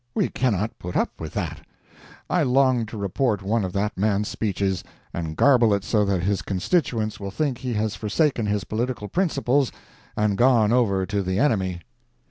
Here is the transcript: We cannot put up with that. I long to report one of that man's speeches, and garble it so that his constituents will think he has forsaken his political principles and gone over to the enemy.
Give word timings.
We 0.15 0.29
cannot 0.29 0.79
put 0.79 0.97
up 0.97 1.21
with 1.21 1.33
that. 1.35 1.61
I 2.27 2.41
long 2.41 2.87
to 2.87 2.97
report 2.97 3.43
one 3.43 3.63
of 3.63 3.71
that 3.73 3.95
man's 3.99 4.29
speeches, 4.29 4.83
and 5.13 5.37
garble 5.37 5.75
it 5.75 5.83
so 5.83 6.05
that 6.05 6.23
his 6.23 6.41
constituents 6.41 7.19
will 7.19 7.29
think 7.29 7.59
he 7.59 7.73
has 7.75 7.95
forsaken 7.95 8.47
his 8.47 8.63
political 8.63 9.07
principles 9.07 9.71
and 10.17 10.39
gone 10.39 10.73
over 10.73 11.05
to 11.05 11.21
the 11.21 11.37
enemy. 11.37 11.81